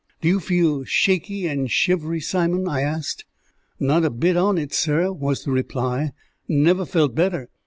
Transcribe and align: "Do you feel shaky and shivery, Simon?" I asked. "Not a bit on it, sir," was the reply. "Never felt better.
"Do 0.19 0.27
you 0.27 0.39
feel 0.39 0.83
shaky 0.83 1.45
and 1.45 1.69
shivery, 1.69 2.19
Simon?" 2.21 2.67
I 2.67 2.81
asked. 2.81 3.23
"Not 3.79 4.03
a 4.03 4.09
bit 4.09 4.35
on 4.35 4.57
it, 4.57 4.73
sir," 4.73 5.11
was 5.11 5.43
the 5.43 5.51
reply. 5.51 6.09
"Never 6.47 6.85
felt 6.87 7.13
better. 7.13 7.49